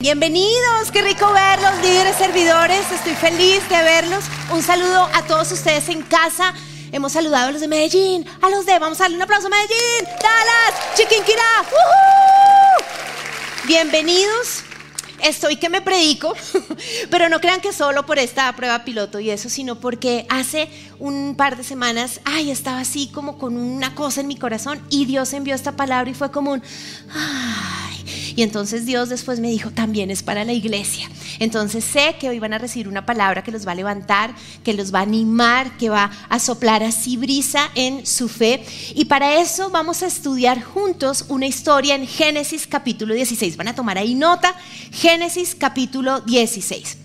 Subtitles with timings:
[0.00, 4.26] Bienvenidos, qué rico verlos, líderes servidores, estoy feliz de verlos.
[4.52, 6.54] Un saludo a todos ustedes en casa.
[6.92, 9.50] Hemos saludado a los de Medellín, a los de, vamos a darle un aplauso a
[9.50, 11.42] Medellín, Dallas, Chiquinquirá.
[13.66, 14.62] Bienvenidos.
[15.20, 16.32] Estoy que me predico,
[17.10, 20.70] pero no crean que solo por esta prueba piloto y eso, sino porque hace
[21.00, 25.06] un par de semanas, ay, estaba así como con una cosa en mi corazón y
[25.06, 26.62] Dios envió esta palabra y fue como un,
[27.12, 27.87] ay
[28.38, 31.10] y entonces Dios después me dijo, también es para la iglesia.
[31.40, 34.74] Entonces sé que hoy van a recibir una palabra que los va a levantar, que
[34.74, 38.64] los va a animar, que va a soplar así brisa en su fe.
[38.94, 43.56] Y para eso vamos a estudiar juntos una historia en Génesis capítulo 16.
[43.56, 44.54] Van a tomar ahí nota,
[44.92, 46.96] Génesis capítulo 16.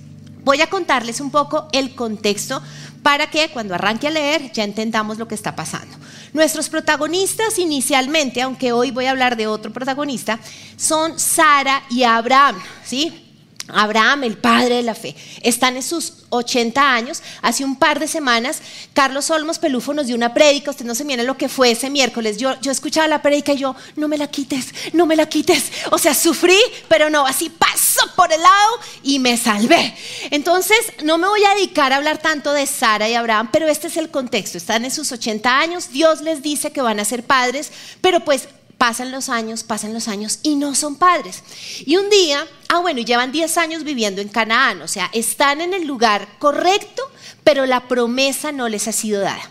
[0.43, 2.61] Voy a contarles un poco el contexto
[3.03, 5.95] para que cuando arranque a leer ya entendamos lo que está pasando.
[6.31, 10.39] Nuestros protagonistas inicialmente, aunque hoy voy a hablar de otro protagonista,
[10.77, 13.32] son Sara y Abraham, ¿sí?
[13.67, 17.21] Abraham, el padre de la fe, están en sus 80 años.
[17.41, 18.61] Hace un par de semanas,
[18.93, 20.71] Carlos Olmos Pelufo nos dio una prédica.
[20.71, 22.37] Usted no se miren lo que fue ese miércoles.
[22.37, 25.71] Yo, yo escuchaba la prédica y yo, no me la quites, no me la quites.
[25.91, 29.95] O sea, sufrí, pero no, así pasó por el lado y me salvé.
[30.31, 33.87] Entonces, no me voy a dedicar a hablar tanto de Sara y Abraham, pero este
[33.87, 34.57] es el contexto.
[34.57, 35.91] Están en sus 80 años.
[35.91, 38.47] Dios les dice que van a ser padres, pero pues
[38.83, 41.41] pasan los años, pasan los años y no son padres.
[41.85, 45.61] Y un día, ah bueno, y llevan 10 años viviendo en Canaán, o sea, están
[45.61, 47.01] en el lugar correcto,
[47.45, 49.49] pero la promesa no les ha sido dada.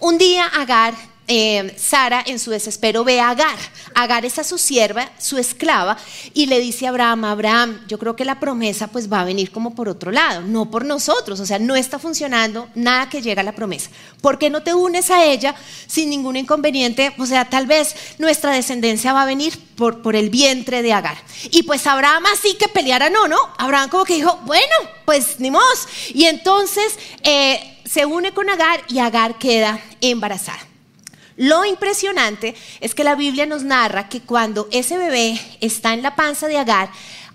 [0.00, 0.94] Un día Agar
[1.34, 3.56] eh, Sara en su desespero ve a Agar.
[3.94, 5.96] Agar es a su sierva, su esclava,
[6.34, 9.50] y le dice a Abraham, Abraham, yo creo que la promesa pues va a venir
[9.50, 13.40] como por otro lado, no por nosotros, o sea, no está funcionando nada que llega
[13.40, 13.88] a la promesa.
[14.20, 15.54] ¿Por qué no te unes a ella
[15.86, 17.14] sin ningún inconveniente?
[17.16, 21.16] O sea, tal vez nuestra descendencia va a venir por, el vientre de Agar.
[21.50, 23.38] Y pues Abraham así que peleara no, ¿no?
[23.56, 24.74] Abraham como que dijo, bueno,
[25.06, 25.88] pues ni mos.
[26.12, 30.71] Y entonces eh, se une con Agar y Agar queda embarazada.
[31.36, 36.14] Lo impresionante es que la Biblia nos narra que cuando ese bebé está en la
[36.14, 36.90] panza de Agar,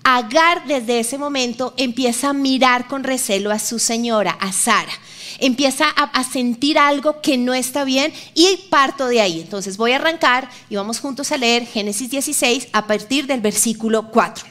[0.10, 4.94] Agar desde ese momento empieza a mirar con recelo a su señora, a Sara.
[5.38, 9.42] Empieza a, sentir algo que no está bien y parto de ahí.
[9.42, 14.10] Entonces voy a arrancar y vamos juntos a leer Génesis 16 a partir del versículo
[14.10, 14.46] 4.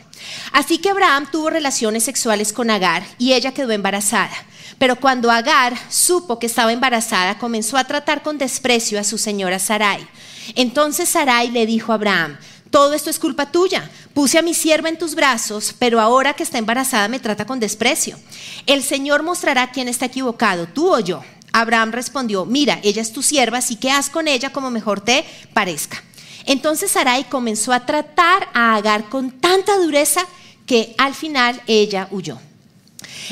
[0.52, 4.36] Así que Abraham tuvo relaciones sexuales con Agar y ella quedó embarazada.
[4.78, 9.58] Pero cuando Agar supo que estaba embarazada, comenzó a tratar con desprecio a su señora
[9.58, 10.06] Sarai.
[10.54, 12.36] Entonces Sarai le dijo a Abraham,
[12.70, 13.90] todo esto es culpa tuya.
[14.12, 17.60] Puse a mi sierva en tus brazos, pero ahora que está embarazada me trata con
[17.60, 18.18] desprecio.
[18.66, 21.22] El Señor mostrará quién está equivocado, tú o yo.
[21.52, 25.24] Abraham respondió, mira, ella es tu sierva, así que haz con ella como mejor te
[25.54, 26.02] parezca.
[26.44, 30.20] Entonces Sarai comenzó a tratar a Agar con tanta dureza
[30.66, 32.38] que al final ella huyó.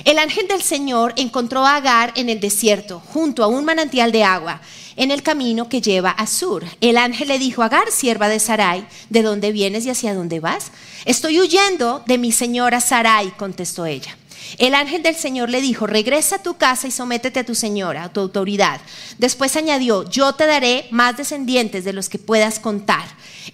[0.04, 4.24] El ángel del Señor encontró a Agar en el desierto, junto a un manantial de
[4.24, 4.60] agua,
[4.96, 6.64] en el camino que lleva a Sur.
[6.80, 10.40] El ángel le dijo a Agar, sierva de Sarai, ¿de dónde vienes y hacia dónde
[10.40, 10.72] vas?
[11.04, 14.16] Estoy huyendo de mi señora Sarai, contestó ella.
[14.58, 18.04] El ángel del Señor le dijo, regresa a tu casa y sométete a tu señora,
[18.04, 18.80] a tu autoridad.
[19.18, 23.04] Después añadió, yo te daré más descendientes de los que puedas contar.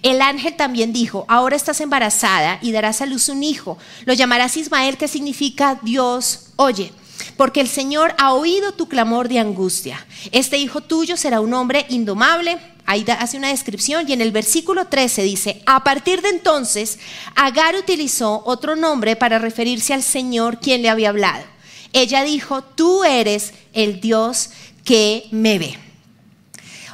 [0.03, 3.77] El ángel también dijo, ahora estás embarazada y darás a luz un hijo.
[4.05, 6.91] Lo llamarás Ismael, que significa Dios oye.
[7.37, 10.05] Porque el Señor ha oído tu clamor de angustia.
[10.31, 14.87] Este hijo tuyo será un hombre indomable, Ahí hace una descripción y en el versículo
[14.87, 16.99] 13 dice, a partir de entonces,
[17.35, 21.45] Agar utilizó otro nombre para referirse al Señor quien le había hablado.
[21.93, 24.49] Ella dijo, tú eres el Dios
[24.83, 25.77] que me ve.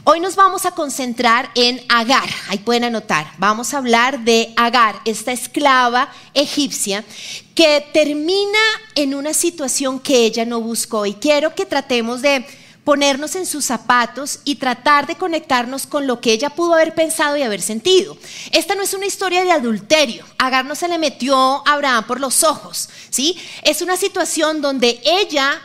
[0.09, 5.01] Hoy nos vamos a concentrar en Agar, ahí pueden anotar, vamos a hablar de Agar,
[5.03, 7.03] esta esclava egipcia
[7.53, 8.59] que termina
[8.95, 12.45] en una situación que ella no buscó y quiero que tratemos de
[12.87, 17.35] ponernos en sus zapatos y tratar de conectarnos con lo que ella pudo haber pensado
[17.35, 18.17] y haber sentido.
[18.53, 20.23] Esta no es una historia de adulterio.
[20.37, 23.37] Agar no se le metió a Abraham por los ojos, ¿sí?
[23.63, 25.61] Es una situación donde ella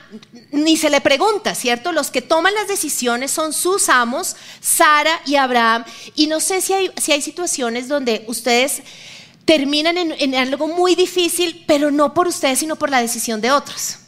[0.50, 1.93] ni se le pregunta, ¿cierto?
[1.93, 5.85] Los que toman las decisiones son sus amos, Sara y Abraham.
[6.17, 8.82] Y no sé si hay, si hay situaciones donde ustedes
[9.44, 13.52] terminan en, en algo muy difícil, pero no por ustedes, sino por la decisión de
[13.52, 13.99] otros.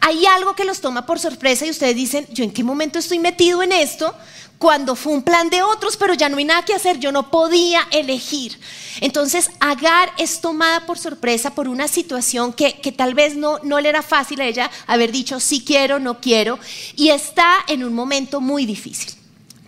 [0.00, 3.18] Hay algo que los toma por sorpresa y ustedes dicen, yo en qué momento estoy
[3.18, 4.14] metido en esto
[4.58, 7.30] cuando fue un plan de otros, pero ya no hay nada que hacer, yo no
[7.30, 8.60] podía elegir.
[9.00, 13.80] Entonces, Agar es tomada por sorpresa por una situación que, que tal vez no, no
[13.80, 16.58] le era fácil a ella haber dicho sí quiero, no quiero,
[16.94, 19.19] y está en un momento muy difícil.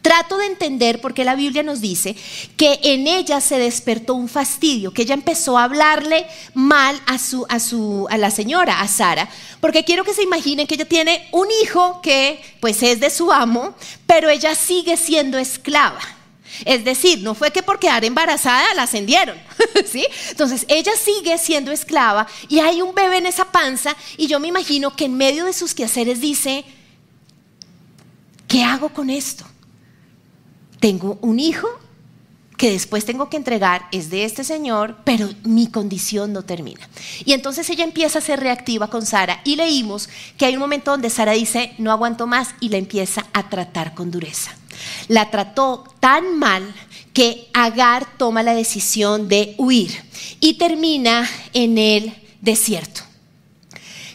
[0.03, 2.17] Trato de entender por qué la Biblia nos dice
[2.57, 7.47] que en ella se despertó un fastidio, que ella empezó a hablarle mal a, su,
[7.49, 9.29] a, su, a la señora, a Sara,
[9.61, 13.31] porque quiero que se imaginen que ella tiene un hijo que pues es de su
[13.31, 16.01] amo, pero ella sigue siendo esclava.
[16.65, 19.39] Es decir, no fue que por quedar embarazada la ascendieron,
[19.91, 20.05] ¿sí?
[20.31, 24.49] Entonces, ella sigue siendo esclava y hay un bebé en esa panza y yo me
[24.49, 26.65] imagino que en medio de sus quehaceres dice,
[28.49, 29.47] ¿qué hago con esto?
[30.83, 31.69] Tengo un hijo
[32.59, 36.89] que después tengo que entregar, es de este señor, pero mi condición no termina.
[37.25, 40.91] Y entonces ella empieza a ser reactiva con Sara y leímos que hay un momento
[40.91, 44.57] donde Sara dice, no aguanto más y la empieza a tratar con dureza.
[45.07, 46.75] La trató tan mal
[47.13, 49.93] que Agar toma la decisión de huir
[50.41, 53.03] y termina en el desierto.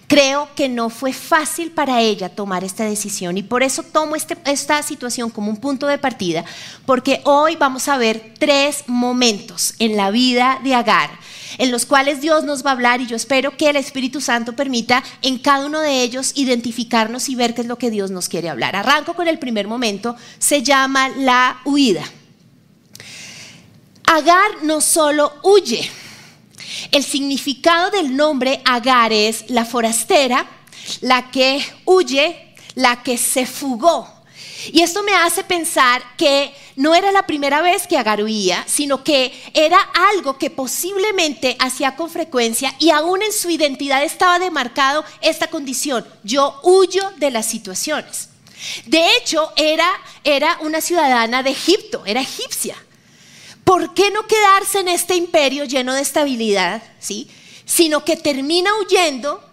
[0.08, 4.38] Creo que no fue fácil para ella tomar esta decisión y por eso tomo este,
[4.46, 6.46] esta situación como un punto de partida,
[6.86, 11.10] porque hoy vamos a ver tres momentos en la vida de Agar
[11.58, 14.54] en los cuales Dios nos va a hablar y yo espero que el Espíritu Santo
[14.54, 18.30] permita en cada uno de ellos identificarnos y ver qué es lo que Dios nos
[18.30, 18.76] quiere hablar.
[18.76, 22.04] Arranco con el primer momento, se llama la huida.
[24.06, 25.90] Agar no solo huye,
[26.92, 30.46] el significado del nombre Agar es la forastera,
[31.02, 34.08] la que huye, la que se fugó.
[34.72, 39.04] Y esto me hace pensar que no era la primera vez que Agar huía, sino
[39.04, 39.80] que era
[40.14, 46.06] algo que posiblemente hacía con frecuencia y aún en su identidad estaba demarcado esta condición.
[46.24, 48.30] Yo huyo de las situaciones.
[48.86, 49.88] De hecho, era,
[50.24, 52.76] era una ciudadana de Egipto, era egipcia.
[53.68, 57.28] ¿Por qué no quedarse en este imperio lleno de estabilidad, ¿sí?
[57.66, 59.44] sino que termina huyendo,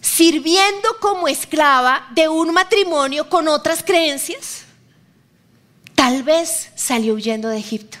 [0.00, 4.64] sirviendo como esclava de un matrimonio con otras creencias?
[5.94, 7.98] Tal vez salió huyendo de Egipto,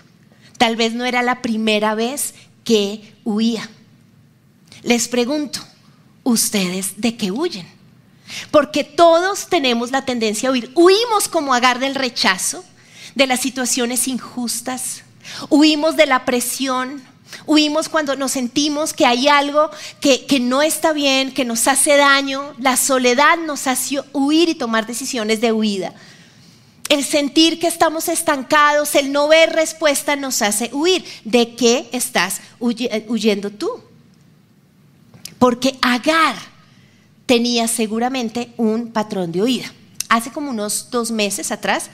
[0.58, 2.34] tal vez no era la primera vez
[2.64, 3.70] que huía.
[4.82, 5.60] Les pregunto,
[6.24, 7.68] ¿ustedes de qué huyen?
[8.50, 10.72] Porque todos tenemos la tendencia a huir.
[10.74, 12.64] Huimos como agar del rechazo,
[13.14, 15.04] de las situaciones injustas,
[15.48, 17.02] Huimos de la presión,
[17.46, 19.70] huimos cuando nos sentimos que hay algo
[20.00, 22.54] que, no está bien, que nos hace daño.
[22.58, 25.92] La soledad nos hace huir y tomar decisiones de huida.
[26.88, 31.04] El sentir que estamos estancados, el no ver respuesta nos hace huir.
[31.24, 33.82] ¿De qué estás huyendo tú?
[35.38, 36.36] Porque Agar
[37.26, 39.72] tenía seguramente un patrón de huida.
[40.08, 41.88] Hace como unos dos meses atrás,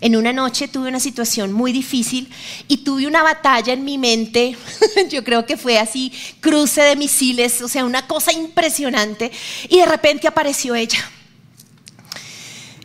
[0.00, 2.30] en una noche tuve una situación muy difícil
[2.68, 4.56] y tuve una batalla en mi mente,
[5.10, 9.30] yo creo que fue así, cruce de misiles, o sea, una cosa impresionante,
[9.68, 10.98] y de repente apareció ella.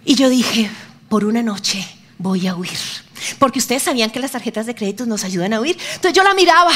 [0.04, 0.70] Y yo dije,
[1.10, 1.88] por una noche
[2.18, 2.78] voy a huir.
[3.40, 5.78] Porque ustedes sabían que las tarjetas de crédito nos ayudan a huir.
[5.96, 6.72] Entonces yo la miraba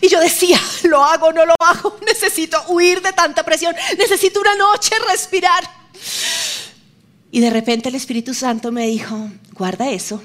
[0.00, 4.54] y yo decía, lo hago, no lo hago, necesito huir de tanta presión, necesito una
[4.56, 5.68] noche respirar.
[7.36, 10.22] Y de repente el Espíritu Santo me dijo, guarda eso.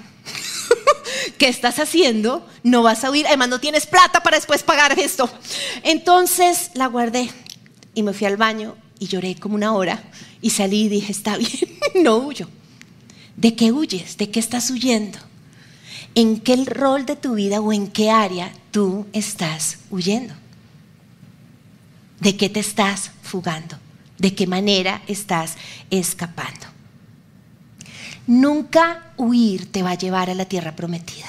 [1.38, 2.48] ¿Qué estás haciendo?
[2.64, 3.28] No vas a huir.
[3.28, 5.30] Además, no tienes plata para después pagar esto.
[5.84, 7.30] Entonces la guardé
[7.94, 10.02] y me fui al baño y lloré como una hora
[10.42, 12.48] y salí y dije, está bien, no huyo.
[13.36, 14.16] ¿De qué huyes?
[14.16, 15.20] ¿De qué estás huyendo?
[16.16, 20.34] ¿En qué rol de tu vida o en qué área tú estás huyendo?
[22.22, 23.78] ¿De qué te estás fugando?
[24.18, 25.58] ¿De qué manera estás
[25.90, 26.72] escapando?
[28.32, 31.28] Nunca huir te va a llevar a la tierra prometida.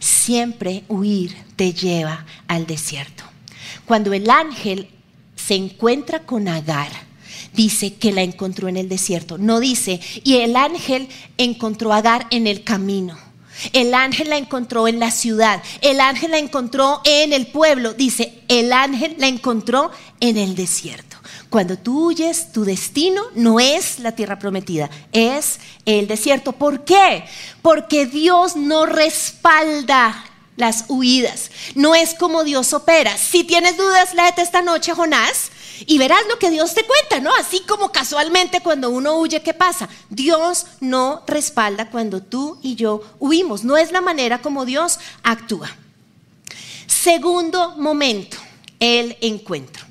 [0.00, 3.22] Siempre huir te lleva al desierto.
[3.84, 4.88] Cuando el ángel
[5.36, 6.90] se encuentra con Agar,
[7.52, 9.38] dice que la encontró en el desierto.
[9.38, 13.16] No dice, y el ángel encontró a Agar en el camino.
[13.72, 15.62] El ángel la encontró en la ciudad.
[15.82, 17.94] El ángel la encontró en el pueblo.
[17.94, 21.07] Dice, el ángel la encontró en el desierto.
[21.50, 26.52] Cuando tú huyes, tu destino no es la tierra prometida, es el desierto.
[26.52, 27.24] ¿Por qué?
[27.62, 30.24] Porque Dios no respalda
[30.56, 31.50] las huidas.
[31.74, 33.16] No es como Dios opera.
[33.16, 35.50] Si tienes dudas, léete esta noche, Jonás,
[35.86, 37.34] y verás lo que Dios te cuenta, ¿no?
[37.36, 39.88] Así como casualmente cuando uno huye, ¿qué pasa?
[40.10, 43.64] Dios no respalda cuando tú y yo huimos.
[43.64, 45.70] No es la manera como Dios actúa.
[46.86, 48.36] Segundo momento,
[48.80, 49.87] el encuentro.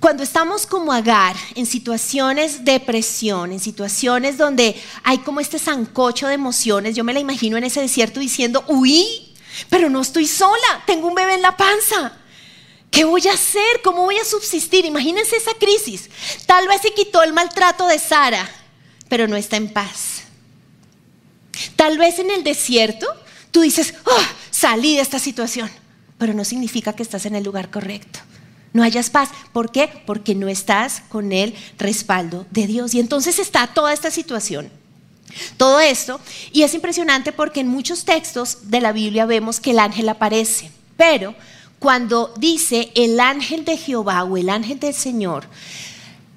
[0.00, 6.26] Cuando estamos como Agar en situaciones de presión, en situaciones donde hay como este zancocho
[6.26, 9.34] de emociones, yo me la imagino en ese desierto diciendo, huí,
[9.68, 12.16] pero no estoy sola, tengo un bebé en la panza.
[12.90, 13.82] ¿Qué voy a hacer?
[13.84, 14.86] ¿Cómo voy a subsistir?
[14.86, 16.08] Imagínense esa crisis.
[16.46, 18.50] Tal vez se quitó el maltrato de Sara,
[19.10, 20.22] pero no está en paz.
[21.76, 23.06] Tal vez en el desierto
[23.50, 25.70] tú dices, oh, salí de esta situación,
[26.16, 28.20] pero no significa que estás en el lugar correcto.
[28.72, 29.30] No hayas paz.
[29.52, 29.88] ¿Por qué?
[30.06, 32.94] Porque no estás con el respaldo de Dios.
[32.94, 34.70] Y entonces está toda esta situación.
[35.56, 36.20] Todo esto,
[36.52, 40.70] y es impresionante porque en muchos textos de la Biblia vemos que el ángel aparece,
[40.96, 41.34] pero
[41.78, 45.46] cuando dice el ángel de Jehová o el ángel del Señor,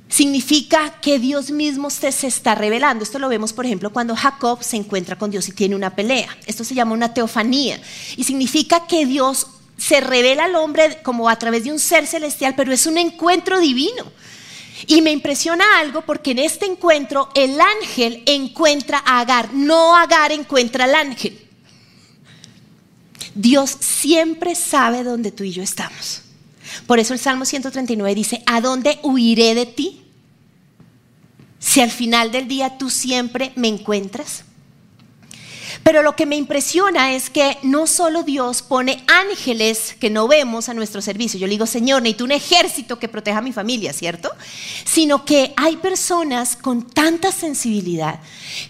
[0.08, 3.04] significa que Dios mismo se, se, está revelando.
[3.04, 6.30] Esto lo vemos, por ejemplo, cuando Jacob se encuentra con Dios y tiene una pelea.
[6.46, 7.82] Esto se llama una teofanía
[8.16, 9.48] y significa que Dios
[9.84, 13.60] se revela al hombre como a través de un ser celestial, pero es un encuentro
[13.60, 14.10] divino.
[14.88, 20.32] Y me impresiona algo porque en este encuentro el ángel encuentra a Agar, no Agar
[20.32, 21.38] encuentra al ángel.
[23.36, 26.22] Dios siempre sabe dónde tú y yo estamos.
[26.88, 30.02] Por eso el Salmo 139 dice, ¿a dónde huiré de ti?
[31.60, 34.46] Si al final del día tú siempre me encuentras.
[35.84, 40.70] Pero lo que me impresiona es que no solo Dios pone ángeles que no vemos
[40.70, 41.40] a nuestro servicio.
[41.40, 44.32] Yo le digo, Señor, necesito un ejército que proteja a mi familia, ¿cierto?
[44.86, 48.22] Sino que hay personas con tanta sensibilidad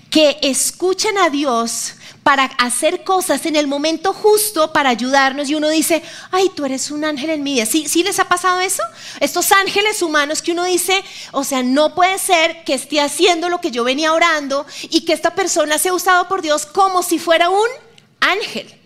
[0.09, 5.69] que escuchan a Dios para hacer cosas en el momento justo para ayudarnos y uno
[5.69, 6.01] dice,
[6.31, 7.65] ay, tú eres un ángel en mi vida.
[7.65, 8.83] ¿Sí, ¿Sí les ha pasado eso?
[9.19, 13.59] Estos ángeles humanos que uno dice, o sea, no puede ser que esté haciendo lo
[13.59, 17.49] que yo venía orando y que esta persona sea usado por Dios como si fuera
[17.49, 17.67] un
[18.21, 18.82] ángel.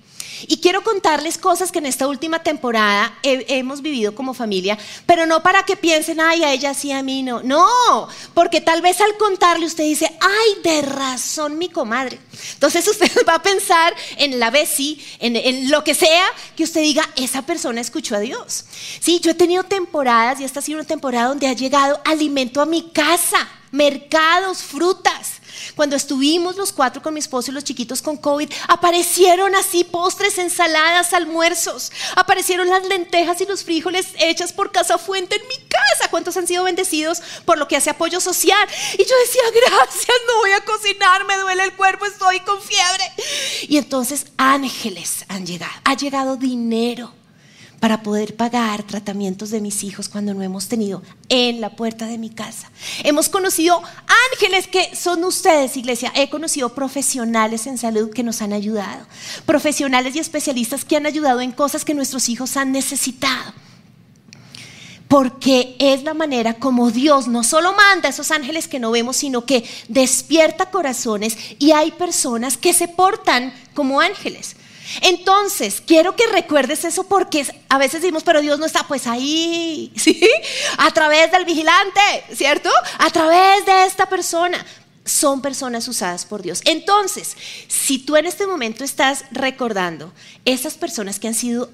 [0.47, 5.41] Y quiero contarles cosas que en esta última temporada hemos vivido como familia, pero no
[5.41, 7.41] para que piensen, ay, a ella sí, a mí no.
[7.41, 12.19] No, porque tal vez al contarle usted dice, ay, de razón mi comadre.
[12.53, 16.25] Entonces usted va a pensar en la Bessie, en, en lo que sea,
[16.55, 18.65] que usted diga, esa persona escuchó a Dios.
[18.99, 22.61] Sí, yo he tenido temporadas, y esta ha sido una temporada donde ha llegado alimento
[22.61, 25.36] a mi casa, mercados, frutas.
[25.75, 30.37] Cuando estuvimos los cuatro con mi esposo y los chiquitos con COVID, aparecieron así postres,
[30.37, 31.91] ensaladas, almuerzos.
[32.15, 36.09] Aparecieron las lentejas y los frijoles hechas por Casa Fuente en mi casa.
[36.09, 38.67] ¿Cuántos han sido bendecidos por lo que hace apoyo social?
[38.93, 43.03] Y yo decía, gracias, no voy a cocinar, me duele el cuerpo, estoy con fiebre.
[43.67, 47.16] Y entonces ángeles han llegado, ha llegado dinero
[47.79, 52.17] para poder pagar tratamientos de mis hijos cuando no hemos tenido en la puerta de
[52.17, 52.71] mi casa.
[53.03, 53.81] Hemos conocido
[54.31, 56.11] ángeles que son ustedes, iglesia.
[56.15, 59.05] He conocido profesionales en salud que nos han ayudado.
[59.45, 63.53] Profesionales y especialistas que han ayudado en cosas que nuestros hijos han necesitado.
[65.07, 69.17] Porque es la manera como Dios no solo manda a esos ángeles que no vemos,
[69.17, 74.55] sino que despierta corazones y hay personas que se portan como ángeles.
[75.01, 79.91] Entonces, quiero que recuerdes eso porque a veces decimos, pero Dios no está pues ahí,
[79.97, 80.21] ¿sí?
[80.77, 82.01] A través del vigilante,
[82.33, 82.69] ¿cierto?
[82.99, 84.65] A través de esta persona
[85.07, 86.61] son personas usadas por Dios.
[86.65, 87.35] Entonces,
[87.67, 90.11] si tú en este momento estás recordando
[90.45, 91.69] esas personas que han sido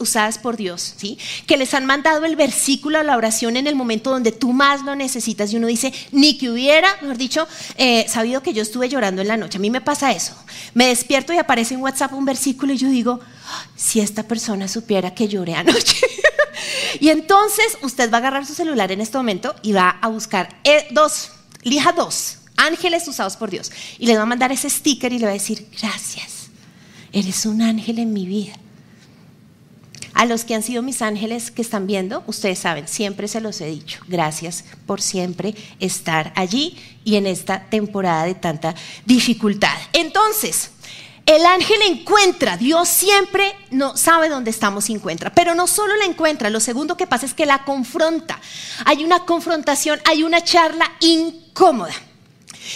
[0.00, 1.18] usadas por Dios, ¿sí?
[1.46, 4.82] que les han mandado el versículo a la oración en el momento donde tú más
[4.82, 7.46] lo necesitas y uno dice, ni que hubiera, mejor dicho,
[7.76, 9.58] eh, sabido que yo estuve llorando en la noche.
[9.58, 10.34] A mí me pasa eso.
[10.74, 14.66] Me despierto y aparece en WhatsApp un versículo y yo digo, ah, si esta persona
[14.66, 15.96] supiera que lloré anoche.
[17.00, 20.60] y entonces usted va a agarrar su celular en este momento y va a buscar
[20.64, 21.30] eh, dos
[21.62, 23.70] Lija dos, ángeles usados por Dios.
[23.98, 26.48] Y le va a mandar ese sticker y le va a decir, gracias,
[27.12, 28.54] eres un ángel en mi vida.
[30.14, 33.60] A los que han sido mis ángeles que están viendo, ustedes saben, siempre se los
[33.60, 38.74] he dicho, gracias por siempre estar allí y en esta temporada de tanta
[39.06, 39.74] dificultad.
[39.94, 40.70] Entonces,
[41.24, 46.04] el ángel encuentra, Dios siempre no sabe dónde estamos y encuentra, pero no solo la
[46.04, 48.38] encuentra, lo segundo que pasa es que la confronta.
[48.84, 50.92] Hay una confrontación, hay una charla
[51.52, 51.94] incómoda.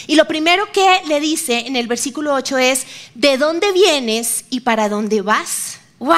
[0.06, 4.60] Y lo primero que le dice en el versículo 8 es, ¿de dónde vienes y
[4.60, 5.78] para dónde vas?
[5.98, 6.16] ¡Wow!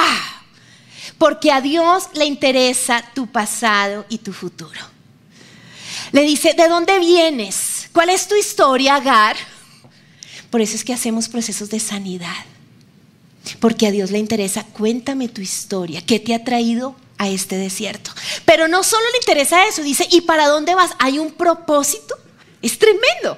[1.17, 4.79] Porque a Dios le interesa tu pasado y tu futuro.
[6.11, 7.89] Le dice, ¿de dónde vienes?
[7.93, 9.35] ¿Cuál es tu historia, Agar?
[10.49, 12.45] Por eso es que hacemos procesos de sanidad.
[13.59, 18.11] Porque a Dios le interesa, cuéntame tu historia, ¿qué te ha traído a este desierto?
[18.45, 20.91] Pero no solo le interesa eso, dice, ¿y para dónde vas?
[20.99, 22.15] ¿Hay un propósito?
[22.61, 23.37] Es tremendo.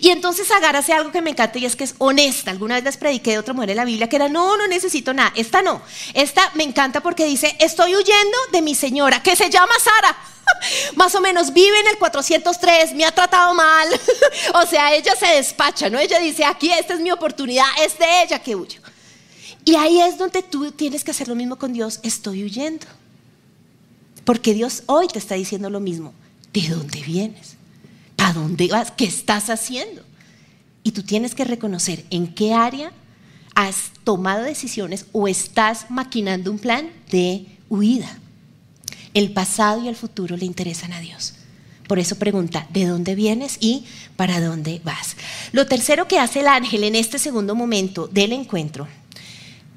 [0.00, 2.50] Y entonces Agar hace algo que me encanta y es que es honesta.
[2.50, 5.14] Alguna vez les prediqué de otra mujer en la Biblia que era, no, no necesito
[5.14, 5.32] nada.
[5.34, 5.82] Esta no.
[6.14, 10.16] Esta me encanta porque dice, estoy huyendo de mi señora, que se llama Sara.
[10.96, 13.88] Más o menos vive en el 403, me ha tratado mal.
[14.54, 15.98] o sea, ella se despacha, ¿no?
[15.98, 18.80] Ella dice, aquí esta es mi oportunidad, es de ella que huyo.
[19.64, 22.86] Y ahí es donde tú tienes que hacer lo mismo con Dios, estoy huyendo.
[24.24, 26.12] Porque Dios hoy te está diciendo lo mismo.
[26.52, 27.56] ¿De dónde vienes?
[28.24, 28.92] ¿A dónde vas?
[28.92, 30.00] ¿Qué estás haciendo?
[30.84, 32.92] Y tú tienes que reconocer en qué área
[33.56, 38.16] has tomado decisiones o estás maquinando un plan de huida.
[39.12, 41.34] El pasado y el futuro le interesan a Dios.
[41.88, 45.16] Por eso pregunta, ¿de dónde vienes y para dónde vas?
[45.50, 48.86] Lo tercero que hace el ángel en este segundo momento del encuentro,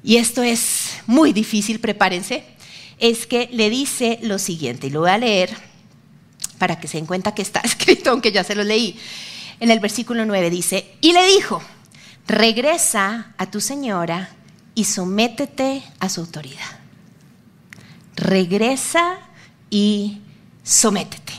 [0.04, 2.44] y esto es muy difícil, prepárense,
[3.00, 5.75] es que le dice lo siguiente, y lo voy a leer
[6.58, 8.98] para que se den cuenta que está escrito, aunque ya se lo leí.
[9.60, 11.62] En el versículo 9 dice, y le dijo,
[12.26, 14.30] regresa a tu señora
[14.74, 16.78] y sométete a su autoridad.
[18.16, 19.18] Regresa
[19.70, 20.20] y
[20.62, 21.32] sométete.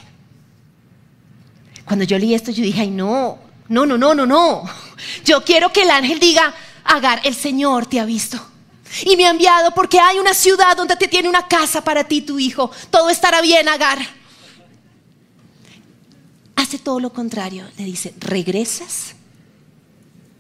[1.86, 4.64] Cuando yo leí esto, yo dije, ay, no, no, no, no, no, no.
[5.24, 8.40] Yo quiero que el ángel diga, Agar, el Señor te ha visto.
[9.04, 12.22] Y me ha enviado porque hay una ciudad donde te tiene una casa para ti,
[12.22, 12.72] tu hijo.
[12.90, 14.00] Todo estará bien, Agar.
[16.58, 17.66] Hace todo lo contrario.
[17.78, 19.16] Le dice, regresas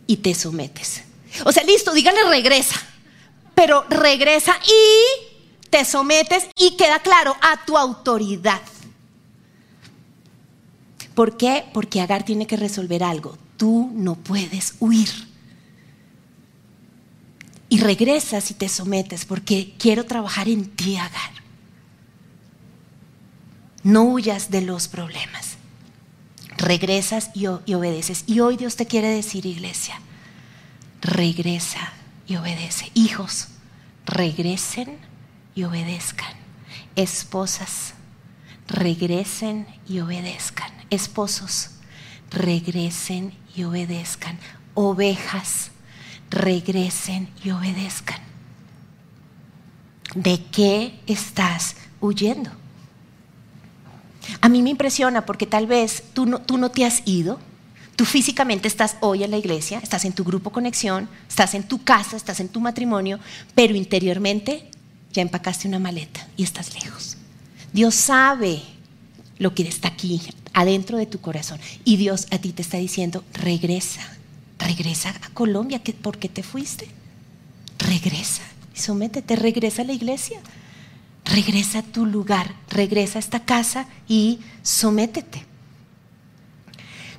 [0.07, 1.03] y te sometes.
[1.45, 2.75] O sea, listo, dígale regresa.
[3.53, 8.61] Pero regresa y te sometes y queda claro a tu autoridad.
[11.13, 11.65] ¿Por qué?
[11.71, 13.37] Porque Agar tiene que resolver algo.
[13.55, 15.09] Tú no puedes huir.
[17.69, 21.31] Y regresas y te sometes porque quiero trabajar en ti, Agar.
[23.83, 25.56] No huyas de los problemas.
[26.57, 28.23] Regresas y, y obedeces.
[28.27, 30.01] Y hoy Dios te quiere decir, iglesia,
[31.01, 31.93] regresa
[32.27, 32.91] y obedece.
[32.93, 33.47] Hijos,
[34.05, 34.97] regresen
[35.55, 36.33] y obedezcan.
[36.95, 37.93] Esposas,
[38.67, 40.71] regresen y obedezcan.
[40.89, 41.71] Esposos,
[42.31, 44.37] regresen y obedezcan.
[44.73, 45.71] Ovejas,
[46.29, 48.19] regresen y obedezcan.
[50.15, 52.51] ¿De qué estás huyendo?
[54.41, 57.39] A mí me impresiona porque tal vez tú no, tú no te has ido,
[57.95, 61.83] tú físicamente estás hoy en la iglesia, estás en tu grupo conexión, estás en tu
[61.83, 63.19] casa, estás en tu matrimonio,
[63.55, 64.69] pero interiormente
[65.13, 67.17] ya empacaste una maleta y estás lejos.
[67.73, 68.61] Dios sabe
[69.39, 70.21] lo que está aquí,
[70.53, 71.59] adentro de tu corazón.
[71.83, 74.01] Y Dios a ti te está diciendo, regresa,
[74.59, 76.87] regresa a Colombia, ¿por qué te fuiste?
[77.79, 78.43] Regresa
[78.75, 80.39] y sométete, regresa a la iglesia,
[81.27, 85.45] regresa a tu lugar, regresa a esta casa y sométete.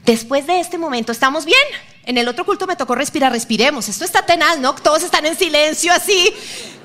[0.04, 1.58] Después de este momento, ¿estamos bien?
[2.04, 3.88] En el otro culto me tocó respirar, respiremos.
[3.88, 4.74] Esto está tenaz, ¿no?
[4.74, 6.32] Todos están en silencio así.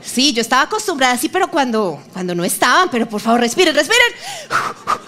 [0.04, 4.14] Sí, yo estaba acostumbrada así, pero cuando, cuando no estaban, pero por favor respiren, respiren.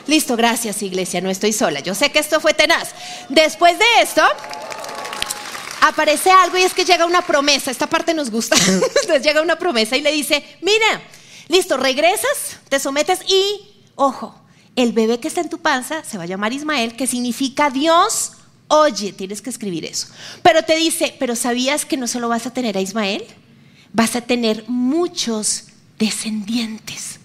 [0.08, 1.82] Listo, gracias iglesia, no estoy sola.
[1.82, 2.92] Yo sé que esto fue tenaz.
[3.28, 4.22] Después de esto,
[5.82, 7.70] aparece algo y es que llega una promesa.
[7.70, 8.56] Esta parte nos gusta.
[8.68, 11.02] Entonces llega una promesa y le dice, mira,
[11.48, 14.36] listo, regresas, te sometes y, ojo,
[14.76, 18.34] el bebé que está en tu panza se va a llamar Ismael, que significa Dios
[18.68, 20.08] Oye, tienes que escribir eso.
[20.42, 23.24] Pero te dice, pero ¿sabías que no solo vas a tener a Ismael?
[23.94, 25.66] Vas a tener muchos
[26.00, 27.20] descendientes.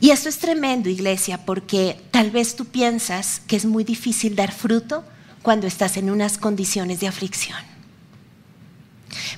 [0.00, 4.52] Y esto es tremendo, iglesia, porque tal vez tú piensas que es muy difícil dar
[4.52, 5.04] fruto
[5.42, 7.69] cuando estás en unas condiciones de aflicción.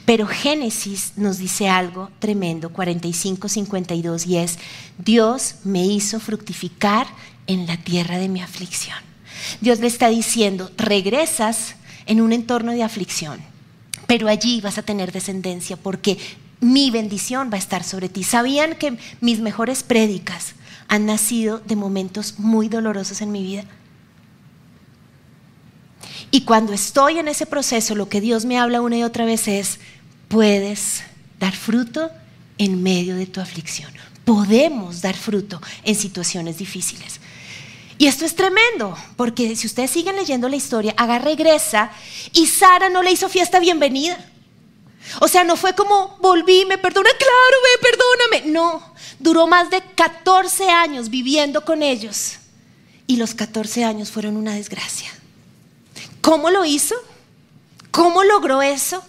[0.04, 4.58] Pero Génesis nos dice algo tremendo, 45-52, y es,
[4.98, 7.06] Dios me hizo fructificar
[7.46, 8.98] en la tierra de mi aflicción.
[9.60, 13.40] Dios le está diciendo, regresas en un entorno de aflicción,
[14.06, 16.18] pero allí vas a tener descendencia porque
[16.60, 18.24] mi bendición va a estar sobre ti.
[18.24, 20.54] ¿Sabían que mis mejores prédicas
[20.88, 23.64] han nacido de momentos muy dolorosos en mi vida?
[26.30, 29.48] Y cuando estoy en ese proceso, lo que Dios me habla una y otra vez
[29.48, 29.80] es,
[30.32, 31.02] puedes
[31.38, 32.10] dar fruto
[32.56, 33.92] en medio de tu aflicción.
[34.24, 37.20] Podemos dar fruto en situaciones difíciles.
[37.98, 41.90] Y esto es tremendo, porque si ustedes siguen leyendo la historia, Agar regresa
[42.32, 44.18] y Sara no le hizo fiesta bienvenida.
[45.20, 48.52] O sea, no fue como volví, me perdona, claro, ve, perdóname.
[48.52, 52.38] No, duró más de 14 años viviendo con ellos.
[53.06, 55.10] Y los 14 años fueron una desgracia.
[56.22, 56.94] ¿Cómo lo hizo?
[57.90, 59.04] ¿Cómo logró eso?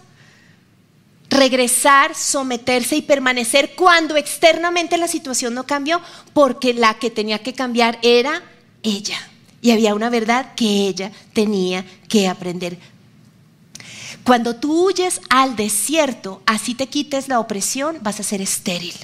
[1.34, 6.00] Regresar, someterse y permanecer cuando externamente la situación no cambió,
[6.34, 8.44] porque la que tenía que cambiar era
[8.84, 9.18] ella.
[9.62, 12.78] Y había una verdad que ella tenía que aprender.
[14.24, 18.96] Cuando tú huyes al desierto, así te quites la opresión, vas a ser estéril.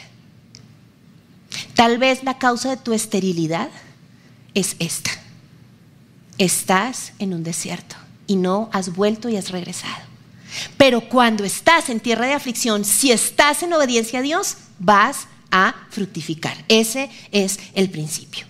[1.73, 3.69] Tal vez la causa de tu esterilidad
[4.53, 5.11] es esta.
[6.37, 7.95] Estás en un desierto
[8.27, 10.08] y no has vuelto y has regresado.
[10.77, 15.75] Pero cuando estás en tierra de aflicción, si estás en obediencia a Dios, vas a
[15.89, 16.55] fructificar.
[16.67, 18.45] Ese es el principio.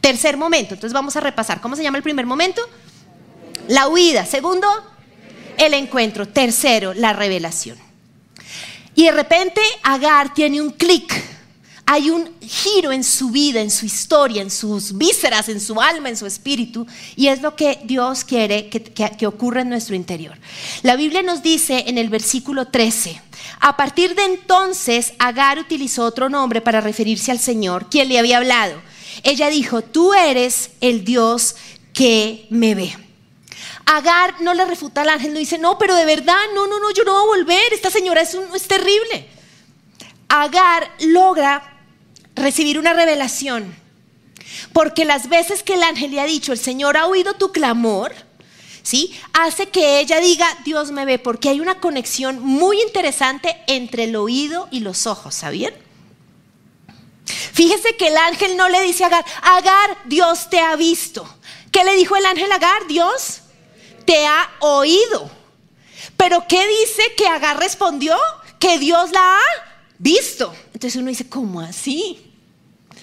[0.00, 1.60] Tercer momento, entonces vamos a repasar.
[1.60, 2.62] ¿Cómo se llama el primer momento?
[3.68, 4.24] La huida.
[4.24, 4.68] Segundo,
[5.58, 6.28] el encuentro.
[6.28, 7.78] Tercero, la revelación.
[8.94, 11.35] Y de repente Agar tiene un clic.
[11.88, 16.08] Hay un giro en su vida, en su historia, en sus vísceras, en su alma,
[16.08, 16.84] en su espíritu.
[17.14, 20.36] Y es lo que Dios quiere que, que ocurra en nuestro interior.
[20.82, 23.22] La Biblia nos dice en el versículo 13,
[23.60, 28.38] a partir de entonces Agar utilizó otro nombre para referirse al Señor, quien le había
[28.38, 28.82] hablado.
[29.22, 31.56] Ella dijo, tú eres el Dios
[31.92, 32.96] que me ve.
[33.86, 36.90] Agar no le refuta al ángel, no dice, no, pero de verdad, no, no, no,
[36.90, 39.28] yo no voy a volver, esta señora es, es terrible.
[40.28, 41.75] Agar logra
[42.36, 43.74] recibir una revelación,
[44.72, 48.14] porque las veces que el ángel le ha dicho, el Señor ha oído tu clamor,
[48.82, 49.18] ¿sí?
[49.32, 54.16] Hace que ella diga, Dios me ve, porque hay una conexión muy interesante entre el
[54.16, 55.74] oído y los ojos, ¿sabían?
[57.24, 61.26] Fíjese que el ángel no le dice a Agar, Agar, Dios te ha visto.
[61.72, 62.86] ¿Qué le dijo el ángel a Agar?
[62.86, 63.40] Dios
[64.04, 65.30] te ha oído.
[66.16, 68.16] Pero ¿qué dice que Agar respondió?
[68.58, 69.65] Que Dios la ha
[69.98, 70.54] visto.
[70.72, 72.32] Entonces uno dice, ¿cómo así?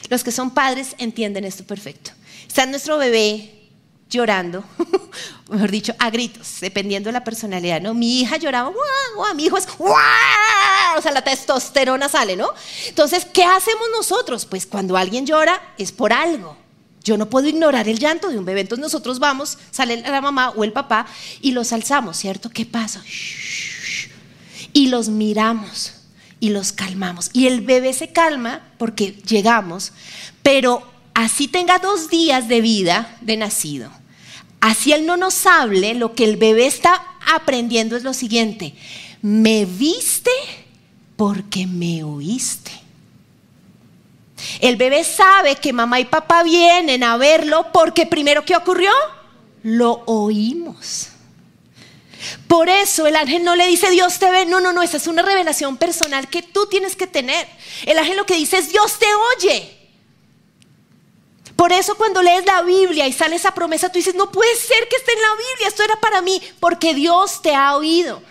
[0.10, 2.12] Los que son padres entienden esto perfecto.
[2.48, 3.64] Está nuestro bebé
[4.10, 4.64] llorando,
[5.50, 7.94] mejor dicho, a gritos, dependiendo de la personalidad, ¿no?
[7.94, 9.34] Mi hija lloraba, ¡guau!
[9.36, 10.98] mi hijo es, ¡guau!
[10.98, 12.50] o sea, la testosterona sale, ¿no?
[12.88, 14.46] Entonces, ¿qué hacemos nosotros?
[14.46, 16.56] Pues cuando alguien llora es por algo.
[17.04, 20.52] Yo no puedo ignorar el llanto de un bebé, entonces nosotros vamos, sale la mamá
[20.52, 21.06] o el papá
[21.42, 22.50] y los alzamos, ¿cierto?
[22.50, 23.04] ¿Qué pasa?
[24.72, 26.03] Y los miramos
[26.44, 27.30] y los calmamos.
[27.32, 29.94] Y el bebé se calma porque llegamos,
[30.42, 33.90] pero así tenga dos días de vida de nacido.
[34.60, 37.02] Así él no nos hable, lo que el bebé está
[37.34, 38.76] aprendiendo es lo siguiente.
[39.22, 40.32] Me viste
[41.16, 42.72] porque me oíste.
[44.60, 48.92] El bebé sabe que mamá y papá vienen a verlo porque primero ¿qué ocurrió?
[49.64, 51.13] Lo oímos.
[52.48, 55.08] Por eso el ángel no le dice Dios te ve, no, no, no, esa es
[55.08, 57.48] una revelación personal que tú tienes que tener.
[57.86, 59.08] El ángel lo que dice es Dios te
[59.38, 59.80] oye.
[61.56, 64.88] Por eso cuando lees la Biblia y sale esa promesa, tú dices, no puede ser
[64.90, 68.22] que esté en la Biblia, esto era para mí, porque Dios te ha oído.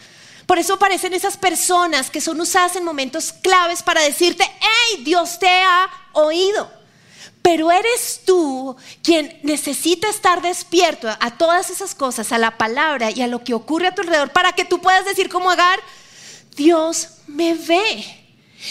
[0.47, 5.39] Por eso aparecen esas personas que son usadas en momentos claves para decirte, hey, Dios
[5.39, 6.82] te ha oído.
[7.43, 13.21] Pero eres tú quien necesita estar despierto a todas esas cosas, a la palabra y
[13.21, 15.81] a lo que ocurre a tu alrededor, para que tú puedas decir como Agar,
[16.57, 18.05] Dios me ve.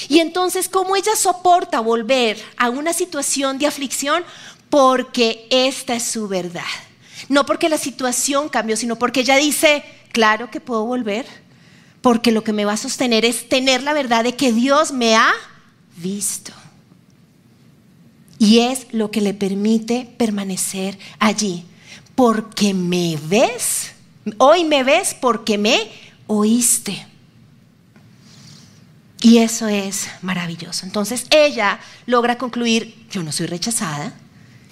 [0.07, 4.23] Y entonces, ¿cómo ella soporta volver a una situación de aflicción?
[4.69, 6.61] Porque esta es su verdad.
[7.27, 11.25] No porque la situación cambió, sino porque ella dice, claro que puedo volver
[12.01, 15.15] porque lo que me va a sostener es tener la verdad de que Dios me
[15.15, 15.31] ha
[15.97, 16.51] visto.
[18.41, 21.63] Y es lo que le permite permanecer allí.
[22.15, 23.91] Porque me ves,
[24.39, 25.91] hoy me ves porque me
[26.25, 27.05] oíste.
[29.21, 30.87] Y eso es maravilloso.
[30.87, 34.11] Entonces ella logra concluir, yo no soy rechazada,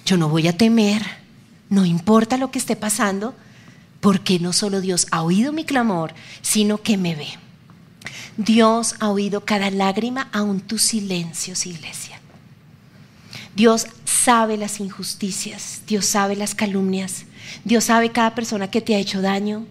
[0.04, 1.02] yo no voy a temer,
[1.68, 3.36] no importa lo que esté pasando,
[4.00, 7.28] porque no solo Dios ha oído mi clamor, sino que me ve.
[8.36, 12.19] Dios ha oído cada lágrima, aun tus silencios, iglesia.
[13.54, 17.24] Dios sabe las injusticias, Dios sabe las calumnias,
[17.64, 19.66] Dios sabe cada persona que te ha hecho daño,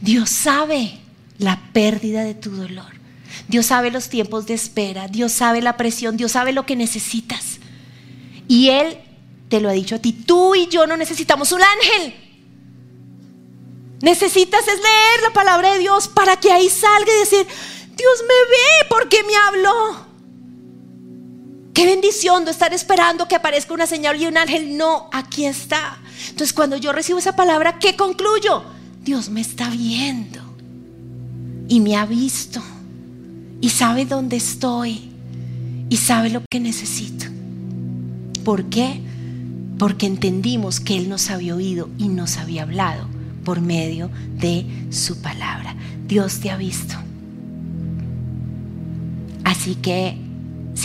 [0.00, 0.98] Dios sabe
[1.38, 2.92] la pérdida de tu dolor,
[3.48, 7.58] Dios sabe los tiempos de espera, Dios sabe la presión, Dios sabe lo que necesitas.
[8.48, 8.98] Y Él
[9.48, 12.14] te lo ha dicho a ti, tú y yo no necesitamos un ángel,
[14.00, 17.46] Necesitas es leer la palabra de Dios para que ahí salga y decir,
[17.96, 20.05] Dios me ve porque me habló.
[21.76, 24.78] Qué bendición de estar esperando que aparezca una señal y un ángel.
[24.78, 25.98] No, aquí está.
[26.30, 28.64] Entonces cuando yo recibo esa palabra, ¿qué concluyo?
[29.04, 30.40] Dios me está viendo
[31.68, 32.62] y me ha visto
[33.60, 35.10] y sabe dónde estoy
[35.90, 37.26] y sabe lo que necesito.
[38.42, 39.02] ¿Por qué?
[39.78, 43.06] Porque entendimos que Él nos había oído y nos había hablado
[43.44, 44.08] por medio
[44.38, 45.76] de su palabra.
[46.06, 46.94] Dios te ha visto.
[49.44, 50.24] Así que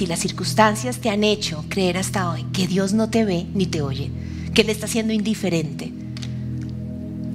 [0.02, 3.68] si las circunstancias te han hecho creer hasta hoy que Dios no te ve ni
[3.68, 4.10] te oye,
[4.52, 5.94] que Él está siendo indiferente,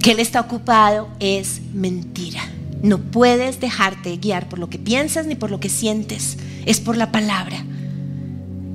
[0.03, 2.41] que Él está ocupado, es mentira.
[2.83, 6.97] No puedes dejarte guiar por lo que piensas ni por lo que sientes, es por
[6.97, 7.63] la palabra.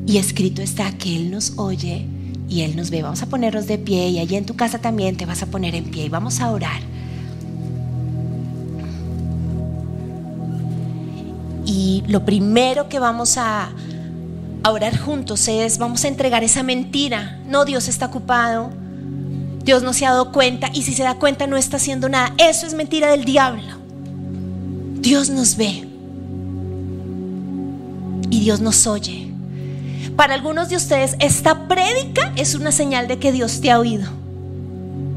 [0.07, 2.07] Y escrito está que Él nos oye
[2.49, 3.03] y Él nos ve.
[3.03, 5.75] Vamos a ponernos de pie y allí en tu casa también te vas a poner
[5.75, 6.81] en pie y vamos a orar.
[11.73, 13.71] Y lo primero que vamos a,
[14.63, 17.41] orar juntos es, vamos a entregar esa mentira.
[17.49, 18.69] No, Dios está ocupado.
[19.65, 22.35] Dios no se ha dado cuenta y si se da cuenta no está haciendo nada.
[22.37, 23.79] Eso es mentira del diablo.
[25.01, 25.89] Dios nos ve
[28.29, 29.33] y Dios nos oye.
[30.15, 34.11] Para algunos de ustedes esta prédica es una señal de que Dios te ha oído.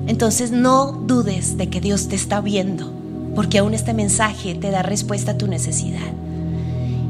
[0.07, 2.93] Entonces no dudes de que Dios te está viendo,
[3.35, 6.24] porque aún este mensaje te da respuesta a tu necesidad.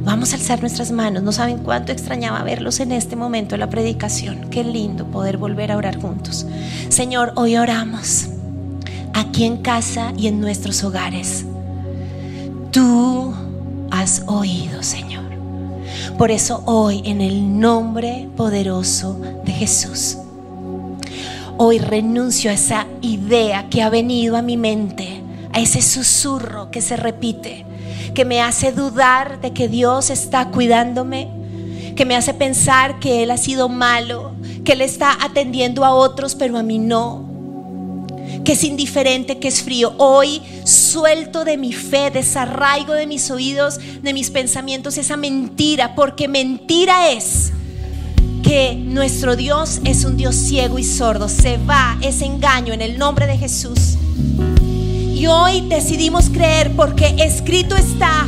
[0.06, 1.24] Vamos a alzar nuestras manos.
[1.24, 4.50] No saben cuánto extrañaba verlos en este momento la predicación.
[4.52, 6.46] Qué lindo poder volver a orar juntos.
[6.90, 8.28] Señor, hoy oramos
[9.14, 11.46] aquí en casa y en nuestros hogares.
[12.72, 13.34] Tú
[13.90, 15.24] has oído, Señor.
[16.20, 20.18] Por eso hoy, en el nombre poderoso de Jesús,
[21.58, 26.82] hoy renuncio a esa idea que ha venido a mi mente, a ese susurro que
[26.82, 27.66] se repite,
[28.16, 31.30] que me hace dudar de que Dios está cuidándome,
[31.96, 34.32] que me hace pensar que Él ha sido malo,
[34.64, 37.36] que Él está atendiendo a otros, pero a mí no
[38.44, 39.94] que es indiferente, que es frío.
[39.98, 46.28] Hoy suelto de mi fe, desarraigo de mis oídos, de mis pensamientos esa mentira, porque
[46.28, 47.52] mentira es
[48.44, 51.28] que nuestro Dios es un Dios ciego y sordo.
[51.28, 53.98] Se va ese engaño en el nombre de Jesús.
[55.16, 58.28] Y hoy decidimos creer porque escrito está,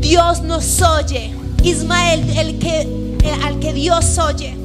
[0.00, 1.32] Dios nos oye.
[1.62, 2.88] Ismael, el que,
[3.44, 4.56] al que Dios oye.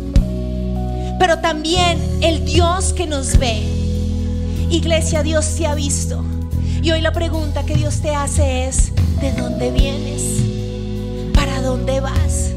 [1.20, 3.82] Pero también el Dios que nos ve
[4.72, 6.24] Iglesia, Dios te ha visto.
[6.82, 11.34] Y hoy la pregunta que Dios te hace es, ¿de dónde vienes?
[11.34, 12.54] ¿Para dónde vas?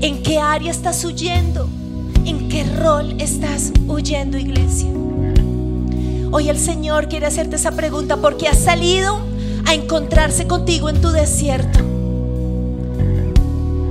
[0.00, 1.68] ¿En qué área estás huyendo?
[2.24, 5.01] ¿En qué rol estás huyendo, iglesia?
[6.34, 9.20] Hoy el Señor quiere hacerte esa pregunta porque ha salido
[9.66, 11.78] a encontrarse contigo en tu desierto.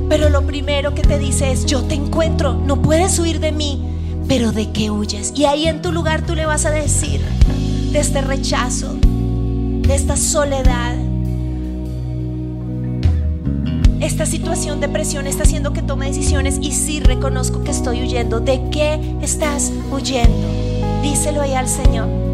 [0.10, 3.88] Pero lo primero que te dice es, yo te encuentro, no puedes huir de mí,
[4.28, 5.34] pero de qué huyes.
[5.36, 7.22] Y ahí en tu lugar tú le vas a decir
[7.92, 10.96] de este rechazo, de esta soledad.
[14.00, 18.40] Esta situación de presión está haciendo que tome decisiones y sí reconozco que estoy huyendo.
[18.40, 20.48] ¿De qué estás huyendo?
[21.04, 22.31] Díselo ahí al Señor.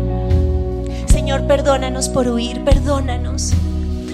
[1.17, 3.51] Señor, perdónanos por huir, perdónanos.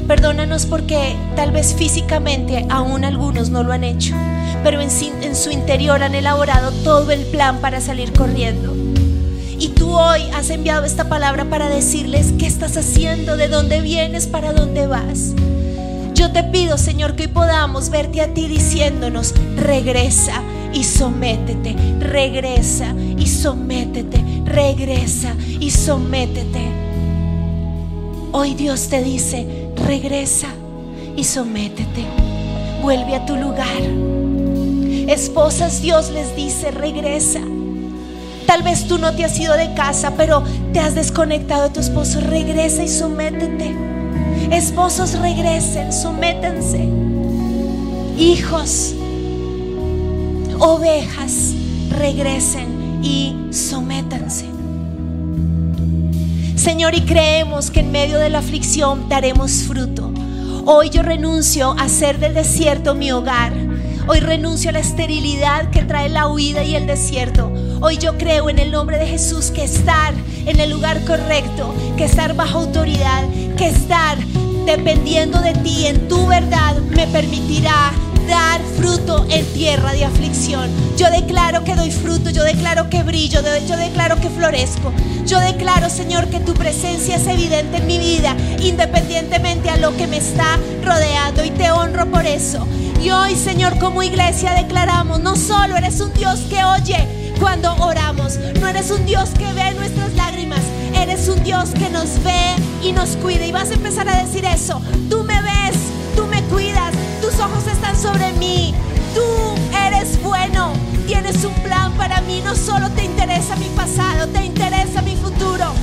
[0.07, 4.15] Perdónanos porque tal vez físicamente aún algunos no lo han hecho,
[4.63, 8.73] pero en, su interior han elaborado todo el plan para salir corriendo.
[9.59, 14.25] Y tú hoy has enviado esta palabra para decirles qué estás haciendo, de dónde vienes,
[14.25, 15.33] para dónde vas.
[16.13, 22.95] Yo te pido, Señor, que hoy podamos verte a ti diciéndonos, regresa y sométete, regresa
[23.17, 26.92] y sométete, regresa y sométete.
[28.35, 29.45] Hoy Dios te dice,
[29.85, 30.47] regresa
[31.15, 32.03] y sométete.
[32.81, 33.67] Vuelve a tu lugar.
[35.07, 37.41] Esposas, Dios les dice, regresa.
[38.47, 40.43] Tal vez tú no te has ido de casa, pero
[40.73, 42.21] te has desconectado de tu esposo.
[42.21, 43.75] Regresa y sométete.
[44.49, 46.89] Esposos, regresen, sométense.
[48.17, 48.95] Hijos,
[50.57, 51.53] ovejas,
[51.91, 54.52] regresen y sométanse.
[56.63, 60.13] Señor, y creemos que en medio de la aflicción daremos fruto.
[60.65, 63.51] Hoy yo renuncio a hacer del desierto mi hogar.
[64.07, 67.51] Hoy renuncio a la esterilidad que trae la huida y el desierto.
[67.81, 70.13] Hoy yo creo en el nombre de Jesús que estar
[70.45, 74.17] en el lugar correcto, que estar bajo autoridad, que estar
[74.65, 77.91] dependiendo de ti en tu verdad me permitirá
[78.27, 80.69] dar fruto en tierra de aflicción.
[80.97, 84.91] Yo declaro que doy fruto, yo declaro que brillo, yo declaro que florezco.
[85.25, 90.07] Yo declaro, Señor, que tu presencia es evidente en mi vida, independientemente a lo que
[90.07, 91.43] me está rodeando.
[91.43, 92.67] Y te honro por eso.
[93.01, 97.07] Y hoy, Señor, como iglesia declaramos, no solo eres un Dios que oye
[97.39, 100.61] cuando oramos, no eres un Dios que ve nuestras lágrimas,
[100.95, 103.45] eres un Dios que nos ve y nos cuida.
[103.45, 104.81] Y vas a empezar a decir eso.
[105.09, 105.75] Tú me ves,
[106.15, 108.73] tú me cuidas, tus ojos están sobre mí.
[109.13, 109.21] Tú
[109.87, 110.73] eres bueno,
[111.05, 112.41] tienes un plan para mí.
[112.43, 115.73] No solo te interesa mi pasado, te interesa mi futuro.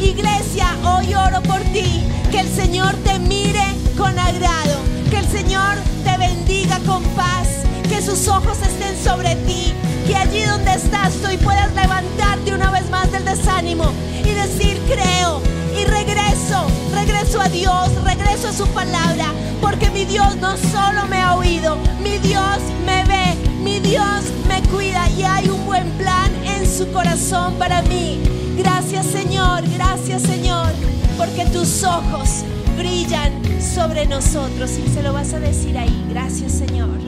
[0.00, 2.02] Iglesia, hoy oro por ti.
[2.30, 3.64] Que el Señor te mire
[3.96, 4.80] con agrado.
[5.10, 7.48] Que el Señor te bendiga con paz.
[7.88, 9.74] Que sus ojos estén sobre ti.
[10.06, 13.84] Que allí donde estás tú puedas levantarte una vez más del desánimo
[14.24, 15.40] y decir, creo
[15.78, 21.20] y regreso, regreso a Dios, regreso a su palabra, porque mi Dios no solo me
[21.20, 26.30] ha oído, mi Dios me ve, mi Dios me cuida y hay un buen plan
[26.44, 28.20] en su corazón para mí.
[28.56, 30.68] Gracias Señor, gracias Señor,
[31.16, 32.44] porque tus ojos
[32.76, 36.06] brillan sobre nosotros y se lo vas a decir ahí.
[36.10, 36.98] Gracias Señor.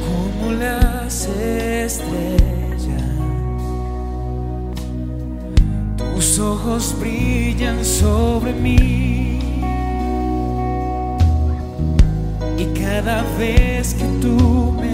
[0.00, 2.10] ¿Cómo le las estrellas,
[5.96, 9.38] tus ojos brillan sobre mí.
[12.58, 14.85] Y cada vez que tú me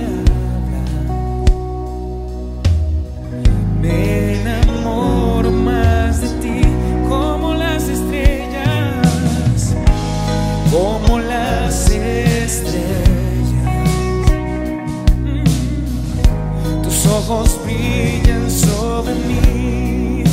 [17.32, 20.24] ojos brillan sobre mí.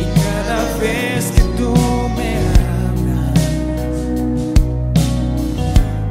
[0.00, 1.74] Y cada vez que tú
[2.16, 2.30] me
[2.82, 3.40] hablas,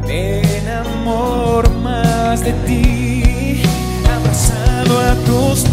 [0.07, 3.61] me enamoro más de ti,
[4.15, 5.72] abrazado a tus